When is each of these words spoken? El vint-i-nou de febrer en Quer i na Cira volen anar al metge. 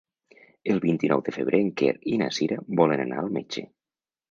El 0.75 0.79
vint-i-nou 0.85 1.21
de 1.27 1.35
febrer 1.35 1.59
en 1.67 1.69
Quer 1.83 1.93
i 2.15 2.19
na 2.23 2.31
Cira 2.39 2.59
volen 2.83 3.07
anar 3.07 3.23
al 3.25 3.33
metge. 3.39 3.67